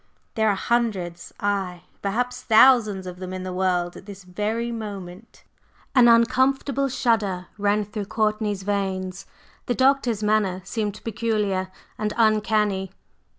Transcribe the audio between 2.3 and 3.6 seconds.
thousands of them in the